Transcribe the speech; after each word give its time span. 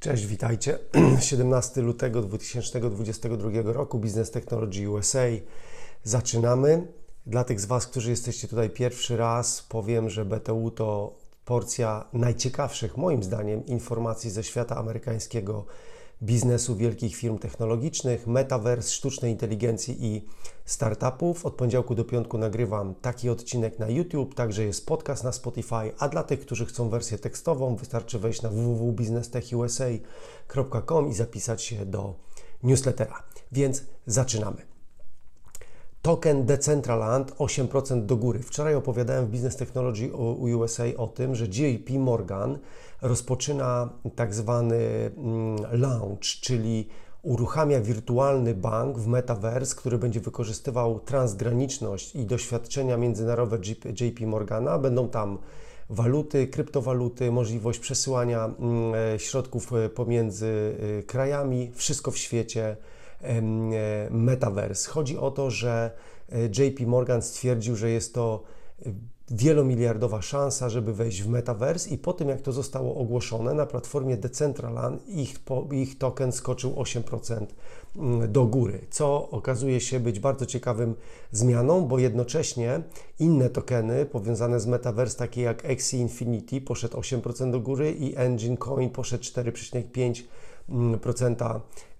Cześć, 0.00 0.26
witajcie. 0.26 0.78
17 1.20 1.80
lutego 1.80 2.22
2022 2.22 3.50
roku 3.64 3.98
Business 3.98 4.30
Technology 4.30 4.90
USA. 4.90 5.26
Zaczynamy. 6.04 6.86
Dla 7.26 7.44
tych 7.44 7.60
z 7.60 7.64
Was, 7.64 7.86
którzy 7.86 8.10
jesteście 8.10 8.48
tutaj 8.48 8.70
pierwszy 8.70 9.16
raz, 9.16 9.62
powiem, 9.62 10.10
że 10.10 10.24
BTU 10.24 10.70
to 10.70 11.18
porcja 11.44 12.04
najciekawszych, 12.12 12.96
moim 12.96 13.22
zdaniem, 13.22 13.66
informacji 13.66 14.30
ze 14.30 14.44
świata 14.44 14.76
amerykańskiego 14.76 15.64
biznesu 16.22 16.76
wielkich 16.76 17.16
firm 17.16 17.38
technologicznych, 17.38 18.26
metaverse, 18.26 18.90
sztucznej 18.90 19.32
inteligencji 19.32 20.06
i 20.06 20.26
startupów. 20.64 21.46
Od 21.46 21.54
poniedziałku 21.54 21.94
do 21.94 22.04
piątku 22.04 22.38
nagrywam 22.38 22.94
taki 22.94 23.30
odcinek 23.30 23.78
na 23.78 23.88
YouTube, 23.88 24.34
także 24.34 24.64
jest 24.64 24.86
podcast 24.86 25.24
na 25.24 25.32
Spotify, 25.32 25.92
a 25.98 26.08
dla 26.08 26.22
tych, 26.22 26.40
którzy 26.40 26.66
chcą 26.66 26.88
wersję 26.88 27.18
tekstową, 27.18 27.76
wystarczy 27.76 28.18
wejść 28.18 28.42
na 28.42 28.48
www.businesstechusa.com 28.48 31.10
i 31.10 31.14
zapisać 31.14 31.62
się 31.62 31.86
do 31.86 32.14
newslettera. 32.62 33.22
Więc 33.52 33.84
zaczynamy. 34.06 34.69
Token 36.02 36.46
Decentraland 36.46 37.32
8% 37.32 38.06
do 38.06 38.16
góry. 38.16 38.38
Wczoraj 38.38 38.74
opowiadałem 38.74 39.26
w 39.26 39.30
Business 39.30 39.56
Technology 39.56 40.12
USA 40.12 40.84
o 40.96 41.06
tym, 41.06 41.34
że 41.34 41.44
JP 41.44 41.90
Morgan 41.98 42.58
rozpoczyna 43.02 43.88
tak 44.16 44.34
zwany 44.34 44.76
mm, 45.16 45.56
launch, 45.72 46.40
czyli 46.40 46.88
uruchamia 47.22 47.80
wirtualny 47.80 48.54
bank 48.54 48.98
w 48.98 49.06
Metaverse, 49.06 49.76
który 49.76 49.98
będzie 49.98 50.20
wykorzystywał 50.20 51.00
transgraniczność 51.00 52.16
i 52.16 52.24
doświadczenia 52.24 52.96
międzynarodowe 52.96 53.58
JP 54.00 54.26
Morgana. 54.26 54.78
Będą 54.78 55.08
tam 55.08 55.38
waluty, 55.90 56.46
kryptowaluty, 56.46 57.30
możliwość 57.30 57.78
przesyłania 57.78 58.44
mm, 58.44 58.94
e, 59.14 59.18
środków 59.18 59.72
e, 59.72 59.88
pomiędzy 59.88 60.76
e, 60.98 61.02
krajami, 61.02 61.70
wszystko 61.74 62.10
w 62.10 62.18
świecie 62.18 62.76
Metaverse. 64.10 64.90
Chodzi 64.90 65.18
o 65.18 65.30
to, 65.30 65.50
że 65.50 65.90
JP 66.58 66.86
Morgan 66.86 67.22
stwierdził, 67.22 67.76
że 67.76 67.90
jest 67.90 68.14
to 68.14 68.42
wielomiliardowa 69.30 70.22
szansa, 70.22 70.68
żeby 70.68 70.94
wejść 70.94 71.22
w 71.22 71.28
metaverse 71.28 71.90
i 71.90 71.98
po 71.98 72.12
tym 72.12 72.28
jak 72.28 72.40
to 72.40 72.52
zostało 72.52 72.94
ogłoszone 72.94 73.54
na 73.54 73.66
platformie 73.66 74.16
Decentraland 74.16 75.08
ich, 75.08 75.34
ich 75.72 75.98
token 75.98 76.32
skoczył 76.32 76.70
8% 76.70 77.46
mm, 77.96 78.32
do 78.32 78.44
góry, 78.44 78.80
co 78.90 79.30
okazuje 79.30 79.80
się 79.80 80.00
być 80.00 80.20
bardzo 80.20 80.46
ciekawym 80.46 80.94
zmianą, 81.32 81.84
bo 81.84 81.98
jednocześnie 81.98 82.82
inne 83.18 83.50
tokeny 83.50 84.06
powiązane 84.06 84.60
z 84.60 84.66
metaverse 84.66 85.18
takie 85.18 85.42
jak 85.42 85.70
Axie 85.70 86.00
Infinity 86.00 86.60
poszedł 86.60 86.96
8% 86.96 87.50
do 87.50 87.60
góry 87.60 87.92
i 87.92 88.16
Engine 88.16 88.56
Coin 88.56 88.90
poszedł 88.90 89.24
4,5% 89.24 90.22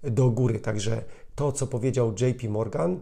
do 0.03 0.29
góry. 0.29 0.59
Także 0.59 1.03
to, 1.35 1.51
co 1.51 1.67
powiedział 1.67 2.13
JP 2.19 2.49
Morgan, 2.49 2.99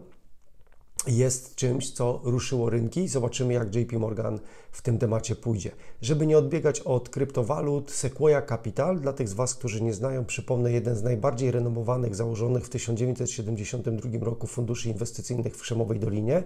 jest 1.06 1.54
czymś, 1.54 1.90
co 1.90 2.20
ruszyło 2.24 2.70
rynki. 2.70 3.08
Zobaczymy, 3.08 3.54
jak 3.54 3.74
JP 3.74 3.98
Morgan 3.98 4.38
w 4.70 4.82
tym 4.82 4.98
temacie 4.98 5.36
pójdzie. 5.36 5.70
Żeby 6.02 6.26
nie 6.26 6.38
odbiegać 6.38 6.80
od 6.80 7.08
kryptowalut, 7.08 7.90
Sequoia 7.90 8.42
Capital, 8.42 9.00
dla 9.00 9.12
tych 9.12 9.28
z 9.28 9.32
Was, 9.32 9.54
którzy 9.54 9.82
nie 9.82 9.94
znają, 9.94 10.24
przypomnę, 10.24 10.72
jeden 10.72 10.96
z 10.96 11.02
najbardziej 11.02 11.50
renomowanych, 11.50 12.14
założonych 12.14 12.64
w 12.64 12.68
1972 12.68 14.24
roku 14.24 14.46
funduszy 14.46 14.88
inwestycyjnych 14.88 15.56
w 15.56 15.60
Krzemowej 15.60 16.00
Dolinie, 16.00 16.42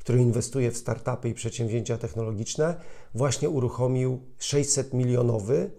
który 0.00 0.18
inwestuje 0.18 0.70
w 0.70 0.76
startupy 0.76 1.28
i 1.28 1.34
przedsięwzięcia 1.34 1.98
technologiczne, 1.98 2.74
właśnie 3.14 3.50
uruchomił 3.50 4.20
600 4.38 4.94
milionowy 4.94 5.70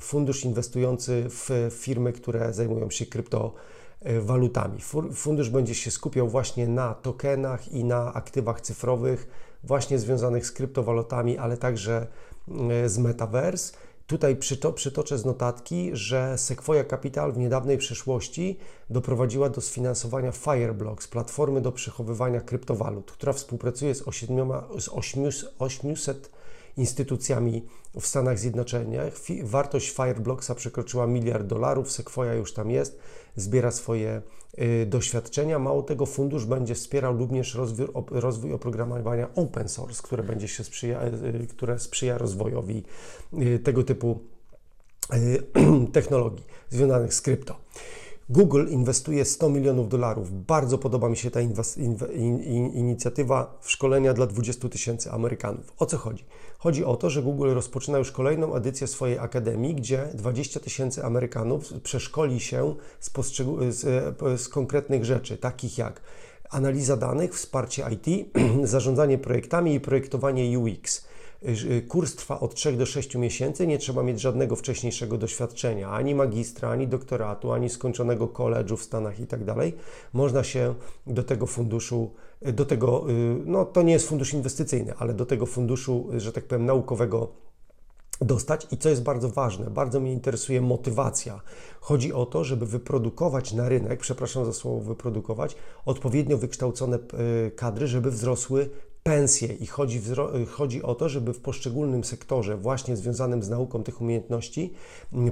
fundusz 0.00 0.44
inwestujący 0.44 1.24
w 1.28 1.70
firmy, 1.70 2.12
które 2.12 2.52
zajmują 2.52 2.90
się 2.90 3.06
kryptowalutami 3.06 3.70
walutami. 4.20 4.78
Fundusz 5.14 5.50
będzie 5.50 5.74
się 5.74 5.90
skupiał 5.90 6.28
właśnie 6.28 6.68
na 6.68 6.94
tokenach 6.94 7.72
i 7.72 7.84
na 7.84 8.14
aktywach 8.14 8.60
cyfrowych, 8.60 9.28
właśnie 9.64 9.98
związanych 9.98 10.46
z 10.46 10.52
kryptowalutami, 10.52 11.38
ale 11.38 11.56
także 11.56 12.06
e, 12.70 12.88
z 12.88 12.98
metaverse. 12.98 13.72
Tutaj 14.06 14.36
przytoczę 14.74 15.18
z 15.18 15.24
notatki, 15.24 15.90
że 15.92 16.38
Sequoia 16.38 16.84
Capital 16.84 17.32
w 17.32 17.38
niedawnej 17.38 17.78
przeszłości 17.78 18.58
doprowadziła 18.90 19.48
do 19.48 19.60
sfinansowania 19.60 20.32
Fireblocks, 20.32 21.08
platformy 21.08 21.60
do 21.60 21.72
przechowywania 21.72 22.40
kryptowalut, 22.40 23.12
która 23.12 23.32
współpracuje 23.32 23.94
z, 23.94 24.02
800 25.58 26.30
instytucjami 26.76 27.66
w 28.00 28.06
Stanach 28.06 28.38
Zjednoczonych. 28.38 29.14
Wartość 29.42 29.90
Fireblocksa 29.90 30.54
przekroczyła 30.54 31.06
miliard 31.06 31.46
dolarów, 31.46 31.92
Sequoia 31.92 32.34
już 32.34 32.52
tam 32.52 32.70
jest, 32.70 32.98
zbiera 33.36 33.70
swoje 33.70 34.22
y, 34.58 34.86
doświadczenia. 34.86 35.58
Mało 35.58 35.82
tego, 35.82 36.06
fundusz 36.06 36.44
będzie 36.44 36.74
wspierał 36.74 37.18
również 37.18 37.58
rozwój, 38.10 38.52
oprogramowania 38.52 39.34
open 39.34 39.68
source, 39.68 40.02
które, 40.02 40.22
będzie 40.22 40.48
się 40.48 40.64
sprzyja, 40.64 41.02
y, 41.04 41.46
które 41.46 41.78
sprzyja 41.78 42.18
rozwojowi 42.18 42.82
y, 43.42 43.58
tego 43.58 43.82
typu 43.82 44.20
technologii 45.92 46.44
związanych 46.68 47.14
z 47.14 47.20
krypto. 47.20 47.56
Google 48.30 48.66
inwestuje 48.68 49.24
100 49.24 49.48
milionów 49.48 49.88
dolarów. 49.88 50.46
Bardzo 50.46 50.78
podoba 50.78 51.08
mi 51.08 51.16
się 51.16 51.30
ta 51.30 51.40
in, 51.40 51.54
in, 52.16 52.72
inicjatywa 52.72 53.58
w 53.60 53.70
szkolenia 53.70 54.14
dla 54.14 54.26
20 54.26 54.68
tysięcy 54.68 55.10
Amerykanów. 55.10 55.72
O 55.78 55.86
co 55.86 55.98
chodzi? 55.98 56.24
Chodzi 56.58 56.84
o 56.84 56.96
to, 56.96 57.10
że 57.10 57.22
Google 57.22 57.54
rozpoczyna 57.54 57.98
już 57.98 58.12
kolejną 58.12 58.54
edycję 58.54 58.86
swojej 58.86 59.18
akademii, 59.18 59.74
gdzie 59.74 60.08
20 60.14 60.60
tysięcy 60.60 61.04
Amerykanów 61.04 61.72
przeszkoli 61.82 62.40
się 62.40 62.74
z, 63.00 63.10
z, 63.70 64.40
z 64.40 64.48
konkretnych 64.48 65.04
rzeczy, 65.04 65.36
takich 65.36 65.78
jak 65.78 66.00
analiza 66.50 66.96
danych, 66.96 67.34
wsparcie 67.34 67.84
IT, 67.90 68.32
zarządzanie 68.72 69.18
projektami 69.18 69.74
i 69.74 69.80
projektowanie 69.80 70.58
UX 70.58 71.04
kurs 71.88 72.14
trwa 72.14 72.40
od 72.40 72.54
3 72.54 72.72
do 72.72 72.86
6 72.86 73.14
miesięcy, 73.14 73.66
nie 73.66 73.78
trzeba 73.78 74.02
mieć 74.02 74.20
żadnego 74.20 74.56
wcześniejszego 74.56 75.18
doświadczenia, 75.18 75.90
ani 75.90 76.14
magistra, 76.14 76.70
ani 76.70 76.88
doktoratu, 76.88 77.52
ani 77.52 77.70
skończonego 77.70 78.28
koledżu 78.28 78.76
w 78.76 78.82
Stanach 78.82 79.20
i 79.20 79.26
tak. 79.26 79.40
Można 80.12 80.44
się 80.44 80.74
do 81.06 81.22
tego 81.22 81.46
funduszu, 81.46 82.10
y, 82.48 82.52
do 82.52 82.64
tego, 82.64 83.10
y, 83.10 83.36
no 83.46 83.64
to 83.64 83.82
nie 83.82 83.92
jest 83.92 84.08
fundusz 84.08 84.34
inwestycyjny, 84.34 84.94
ale 84.98 85.14
do 85.14 85.26
tego 85.26 85.46
funduszu, 85.46 86.08
że 86.16 86.32
tak 86.32 86.44
powiem, 86.44 86.66
naukowego 86.66 87.28
dostać. 88.20 88.66
I 88.70 88.76
co 88.76 88.88
jest 88.88 89.02
bardzo 89.02 89.28
ważne, 89.28 89.70
bardzo 89.70 90.00
mnie 90.00 90.12
interesuje 90.12 90.60
motywacja. 90.60 91.40
Chodzi 91.80 92.12
o 92.12 92.26
to, 92.26 92.44
żeby 92.44 92.66
wyprodukować 92.66 93.52
na 93.52 93.68
rynek, 93.68 94.00
przepraszam 94.00 94.44
za 94.44 94.52
słowo 94.52 94.80
wyprodukować, 94.80 95.56
odpowiednio 95.86 96.38
wykształcone 96.38 96.98
kadry, 97.56 97.86
żeby 97.86 98.10
wzrosły 98.10 98.70
pensje 99.02 99.48
i 99.48 99.66
chodzi, 99.66 100.00
chodzi 100.50 100.82
o 100.82 100.94
to, 100.94 101.08
żeby 101.08 101.32
w 101.32 101.40
poszczególnym 101.40 102.04
sektorze, 102.04 102.56
właśnie 102.56 102.96
związanym 102.96 103.42
z 103.42 103.48
nauką 103.48 103.82
tych 103.82 104.00
umiejętności, 104.00 104.72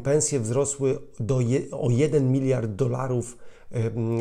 pensje 0.03 0.41
wzrosły 0.41 0.99
do 1.21 1.41
je, 1.41 1.61
o 1.71 1.91
1 1.91 2.33
miliard 2.33 2.71
dolarów 2.71 3.39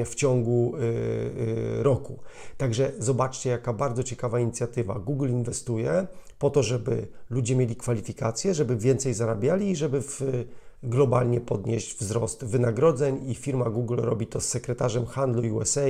w 0.06 0.16
ciągu 0.16 0.74
y, 0.76 0.80
y, 0.80 1.84
roku. 1.84 2.20
Także 2.58 2.92
zobaczcie, 3.00 3.50
jaka 3.50 3.74
bardzo 3.74 4.04
ciekawa 4.04 4.40
inicjatywa. 4.40 5.00
Google 5.00 5.30
inwestuje 5.30 6.08
po 6.40 6.50
to, 6.50 6.64
żeby 6.64 7.08
ludzie 7.30 7.56
mieli 7.56 7.76
kwalifikacje, 7.76 8.54
żeby 8.54 8.78
więcej 8.78 9.14
zarabiali 9.14 9.70
i 9.70 9.76
żeby 9.76 10.02
w, 10.02 10.22
globalnie 10.84 11.42
podnieść 11.42 11.98
wzrost 12.00 12.46
wynagrodzeń 12.46 13.30
i 13.30 13.36
firma 13.36 13.70
Google 13.70 13.96
robi 13.98 14.28
to 14.28 14.42
z 14.42 14.46
sekretarzem 14.46 15.06
handlu 15.06 15.56
USA 15.56 15.82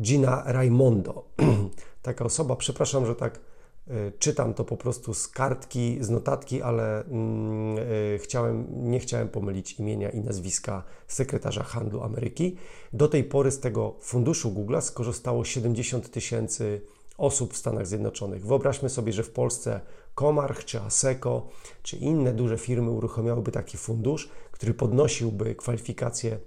Gina 0.00 0.42
Raimondo. 0.46 1.24
taka 2.04 2.24
osoba, 2.24 2.56
przepraszam, 2.56 3.06
że 3.06 3.14
tak 3.14 3.40
y, 3.88 4.12
czytam 4.18 4.54
to 4.54 4.64
po 4.64 4.76
prostu 4.76 5.14
z 5.14 5.28
kartki, 5.28 5.98
z 6.00 6.10
notatki, 6.10 6.62
ale 6.62 7.04
mm, 7.04 7.78
y, 7.78 8.18
chciałem, 8.22 8.66
nie 8.90 9.00
chciałem 9.00 9.28
pomylić 9.28 9.72
imienia 9.72 10.10
i 10.10 10.20
nazwiska 10.20 10.82
sekretarza 11.08 11.62
handlu 11.62 12.02
Ameryki. 12.02 12.56
Do 12.92 13.08
tej 13.08 13.24
pory 13.24 13.50
z 13.50 13.60
tego 13.60 13.94
funduszu 14.00 14.50
Google 14.50 14.80
skorzystało 14.80 15.44
70 15.44 16.10
tysięcy 16.10 16.80
osób 17.18 17.52
w 17.52 17.56
Stanach 17.56 17.86
Zjednoczonych. 17.86 18.46
Wyobraźmy 18.46 18.88
sobie, 18.88 19.12
że 19.12 19.22
w 19.22 19.30
Polsce 19.30 19.80
Comarch 20.14 20.64
czy 20.64 20.80
Aseco 20.80 21.46
czy 21.82 21.96
inne 21.96 22.32
duże 22.32 22.58
firmy 22.58 22.90
uruchomiałyby 22.90 23.52
taki 23.52 23.76
fundusz, 23.76 24.28
który 24.50 24.74
podnosiłby 24.74 25.54
kwalifikacje 25.54 26.38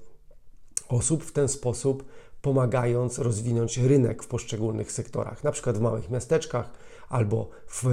osób 0.90 1.24
w 1.24 1.32
ten 1.32 1.48
sposób 1.48 2.04
pomagając 2.42 3.20
rozwinąć 3.20 3.78
rynek 3.78 4.24
w 4.24 4.28
poszczególnych 4.28 4.92
sektorach, 4.92 5.44
na 5.44 5.52
przykład 5.52 5.78
w 5.78 5.82
małych 5.82 6.10
miasteczkach 6.10 6.70
albo 7.10 7.50
w, 7.68 7.84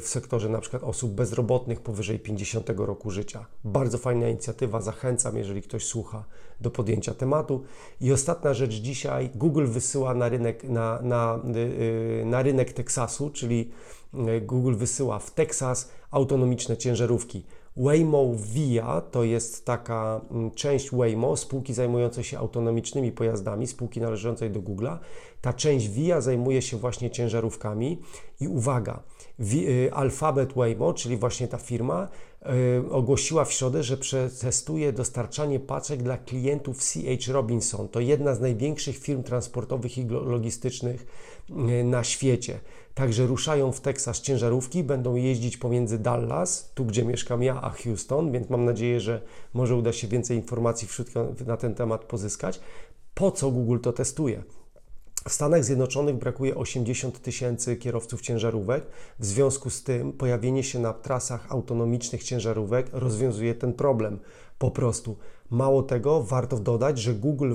w 0.00 0.08
sektorze 0.08 0.48
na 0.48 0.60
przykład 0.60 0.82
osób 0.82 1.12
bezrobotnych 1.12 1.80
powyżej 1.80 2.18
50 2.18 2.70
roku 2.76 3.10
życia. 3.10 3.46
Bardzo 3.64 3.98
fajna 3.98 4.28
inicjatywa, 4.28 4.80
zachęcam, 4.80 5.36
jeżeli 5.36 5.62
ktoś 5.62 5.84
słucha, 5.86 6.24
do 6.60 6.70
podjęcia 6.70 7.14
tematu. 7.14 7.64
I 8.00 8.12
ostatnia 8.12 8.54
rzecz 8.54 8.72
dzisiaj, 8.72 9.30
Google 9.34 9.66
wysyła 9.66 10.14
na 10.14 10.28
rynek, 10.28 10.64
na, 10.64 11.02
na, 11.02 11.40
y, 11.56 12.24
na 12.26 12.42
rynek 12.42 12.72
Teksasu, 12.72 13.30
czyli 13.30 13.70
y, 14.14 14.40
Google 14.40 14.74
wysyła 14.74 15.18
w 15.18 15.30
Teksas 15.30 15.90
autonomiczne 16.10 16.76
ciężarówki. 16.76 17.44
Waymo 17.78 18.34
Via 18.34 19.00
to 19.00 19.24
jest 19.24 19.64
taka 19.64 20.20
mm, 20.30 20.50
część 20.50 20.90
Waymo, 20.90 21.36
spółki 21.36 21.74
zajmującej 21.74 22.24
się 22.24 22.38
autonomicznymi 22.38 23.12
pojazdami, 23.12 23.66
spółki 23.66 24.00
należącej 24.00 24.50
do 24.50 24.60
Google'a. 24.60 24.98
Ta 25.40 25.52
część 25.52 25.88
Via 25.88 26.20
zajmuje 26.20 26.62
się 26.62 26.76
właśnie 26.76 27.10
ciężarówkami 27.10 28.02
i 28.40 28.48
uwaga, 28.48 29.02
y, 29.54 29.90
Alphabet 29.92 30.52
Waymo, 30.52 30.94
czyli 30.94 31.16
właśnie 31.16 31.48
ta 31.48 31.58
firma, 31.58 32.08
ogłosiła 32.90 33.44
w 33.44 33.52
środę, 33.52 33.82
że 33.82 33.96
przetestuje 33.96 34.92
dostarczanie 34.92 35.60
paczek 35.60 36.02
dla 36.02 36.18
klientów 36.18 36.78
CH 36.80 37.28
Robinson. 37.28 37.88
To 37.88 38.00
jedna 38.00 38.34
z 38.34 38.40
największych 38.40 38.98
firm 38.98 39.22
transportowych 39.22 39.98
i 39.98 40.06
logistycznych 40.08 41.06
y, 41.50 41.84
na 41.84 42.04
świecie. 42.04 42.60
Także 42.94 43.26
ruszają 43.26 43.72
w 43.72 43.80
Teksas 43.80 44.20
ciężarówki, 44.20 44.84
będą 44.84 45.14
jeździć 45.14 45.56
pomiędzy 45.56 45.98
Dallas, 45.98 46.72
tu 46.74 46.84
gdzie 46.84 47.04
mieszkam 47.04 47.42
ja, 47.42 47.62
a 47.62 47.70
Houston, 47.70 48.32
więc 48.32 48.50
mam 48.50 48.64
nadzieję, 48.64 49.00
że 49.00 49.22
może 49.54 49.76
uda 49.76 49.92
się 49.92 50.08
więcej 50.08 50.36
informacji 50.36 50.88
na 51.46 51.56
ten 51.56 51.74
temat 51.74 52.04
pozyskać. 52.04 52.60
Po 53.14 53.30
co 53.30 53.50
Google 53.50 53.78
to 53.78 53.92
testuje? 53.92 54.42
W 55.28 55.32
Stanach 55.32 55.64
Zjednoczonych 55.64 56.16
brakuje 56.16 56.54
80 56.54 57.22
tysięcy 57.22 57.76
kierowców 57.76 58.20
ciężarówek. 58.20 58.86
W 59.18 59.26
związku 59.26 59.70
z 59.70 59.82
tym 59.82 60.12
pojawienie 60.12 60.64
się 60.64 60.78
na 60.78 60.92
trasach 60.92 61.52
autonomicznych 61.52 62.22
ciężarówek 62.22 62.86
rozwiązuje 62.92 63.54
ten 63.54 63.72
problem 63.72 64.18
po 64.58 64.70
prostu. 64.70 65.16
Mało 65.50 65.82
tego, 65.82 66.22
warto 66.22 66.58
dodać, 66.58 66.98
że 66.98 67.14
Google, 67.14 67.54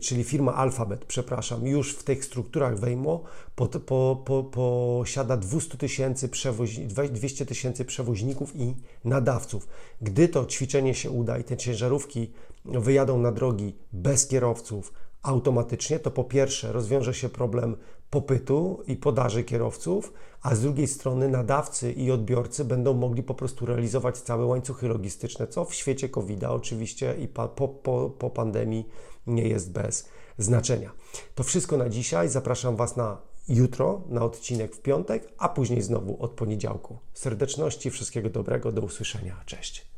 czyli 0.00 0.24
firma 0.24 0.54
Alphabet, 0.54 1.04
przepraszam, 1.04 1.66
już 1.66 1.94
w 1.94 2.02
tych 2.02 2.24
strukturach 2.24 2.78
Waymo 2.78 3.22
po, 3.56 3.66
po, 3.66 4.22
po, 4.24 4.44
posiada 4.44 5.36
200 5.36 5.78
tysięcy 5.78 6.28
przewoź, 6.28 6.78
200 7.10 7.46
tysięcy 7.46 7.84
przewoźników 7.84 8.56
i 8.56 8.74
nadawców. 9.04 9.68
Gdy 10.02 10.28
to 10.28 10.46
ćwiczenie 10.46 10.94
się 10.94 11.10
uda 11.10 11.38
i 11.38 11.44
te 11.44 11.56
ciężarówki 11.56 12.30
wyjadą 12.64 13.18
na 13.18 13.32
drogi 13.32 13.74
bez 13.92 14.26
kierowców, 14.26 14.92
automatycznie, 15.24 15.98
to 15.98 16.10
po 16.10 16.24
pierwsze 16.24 16.72
rozwiąże 16.72 17.14
się 17.14 17.28
problem 17.28 17.76
popytu 18.10 18.82
i 18.86 18.96
podaży 18.96 19.44
kierowców, 19.44 20.12
a 20.42 20.54
z 20.54 20.60
drugiej 20.60 20.86
strony 20.86 21.28
nadawcy 21.28 21.92
i 21.92 22.10
odbiorcy 22.10 22.64
będą 22.64 22.94
mogli 22.94 23.22
po 23.22 23.34
prostu 23.34 23.66
realizować 23.66 24.18
całe 24.18 24.44
łańcuchy 24.46 24.88
logistyczne, 24.88 25.46
co 25.46 25.64
w 25.64 25.74
świecie 25.74 26.08
COVID-a 26.08 26.50
oczywiście 26.50 27.14
i 27.18 27.28
po, 27.28 27.48
po, 27.48 28.10
po 28.10 28.30
pandemii 28.30 28.88
nie 29.26 29.48
jest 29.48 29.72
bez 29.72 30.08
znaczenia. 30.38 30.90
To 31.34 31.42
wszystko 31.42 31.76
na 31.76 31.88
dzisiaj. 31.88 32.28
Zapraszam 32.28 32.76
Was 32.76 32.96
na 32.96 33.18
jutro, 33.48 34.02
na 34.08 34.24
odcinek 34.24 34.76
w 34.76 34.82
piątek, 34.82 35.32
a 35.38 35.48
później 35.48 35.82
znowu 35.82 36.22
od 36.22 36.30
poniedziałku. 36.30 36.98
Serdeczności, 37.14 37.90
wszystkiego 37.90 38.30
dobrego, 38.30 38.72
do 38.72 38.82
usłyszenia. 38.82 39.36
Cześć. 39.46 39.93